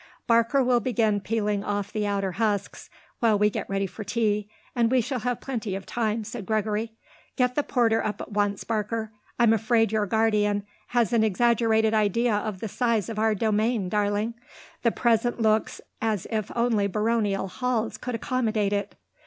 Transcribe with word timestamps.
"Barker 0.25 0.63
will 0.63 0.79
begin 0.79 1.19
peeling 1.21 1.63
off 1.63 1.91
the 1.91 2.07
outer 2.07 2.31
husks 2.31 2.89
while 3.19 3.37
we 3.37 3.51
get 3.51 3.69
ready 3.69 3.85
for 3.85 4.03
tea; 4.03 4.49
we 4.75 4.99
shall 4.99 5.19
have 5.19 5.39
plenty 5.41 5.75
of 5.75 5.85
time," 5.85 6.23
said 6.23 6.47
Gregory. 6.47 6.93
"Get 7.35 7.53
the 7.53 7.61
porter 7.61 8.03
up 8.03 8.19
at 8.19 8.31
once, 8.31 8.63
Barker. 8.63 9.11
I'm 9.37 9.53
afraid 9.53 9.91
your 9.91 10.07
guardian 10.07 10.65
has 10.87 11.13
an 11.13 11.23
exaggerated 11.23 11.93
idea 11.93 12.33
of 12.33 12.61
the 12.61 12.67
size 12.67 13.09
of 13.09 13.19
our 13.19 13.35
domain, 13.35 13.89
darling. 13.89 14.33
The 14.81 14.89
present 14.89 15.39
looks 15.39 15.81
as 16.01 16.25
if 16.31 16.51
only 16.55 16.87
baronial 16.87 17.47
halls 17.47 17.99
could 17.99 18.15
accommodate 18.15 18.73
it." 18.73 18.95